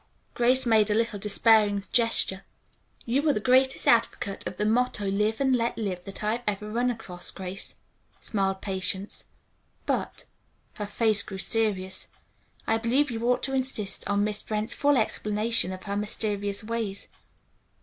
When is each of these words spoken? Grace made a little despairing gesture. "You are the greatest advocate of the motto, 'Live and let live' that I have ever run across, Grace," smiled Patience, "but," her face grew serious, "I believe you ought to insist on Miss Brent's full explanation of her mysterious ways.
Grace 0.33 0.65
made 0.65 0.89
a 0.89 0.95
little 0.95 1.19
despairing 1.19 1.83
gesture. 1.91 2.43
"You 3.05 3.29
are 3.29 3.33
the 3.33 3.39
greatest 3.39 3.87
advocate 3.87 4.47
of 4.47 4.57
the 4.57 4.65
motto, 4.65 5.05
'Live 5.05 5.39
and 5.39 5.55
let 5.55 5.77
live' 5.77 6.03
that 6.05 6.23
I 6.23 6.31
have 6.31 6.43
ever 6.47 6.71
run 6.71 6.89
across, 6.89 7.29
Grace," 7.29 7.75
smiled 8.19 8.61
Patience, 8.63 9.25
"but," 9.85 10.25
her 10.77 10.87
face 10.87 11.21
grew 11.21 11.37
serious, 11.37 12.09
"I 12.65 12.79
believe 12.79 13.11
you 13.11 13.29
ought 13.31 13.43
to 13.43 13.53
insist 13.53 14.07
on 14.09 14.23
Miss 14.23 14.41
Brent's 14.41 14.73
full 14.73 14.97
explanation 14.97 15.71
of 15.71 15.83
her 15.83 15.95
mysterious 15.95 16.63
ways. 16.63 17.07